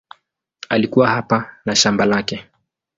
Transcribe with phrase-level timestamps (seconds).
[0.69, 2.45] Alikuwa hapa na shamba lake.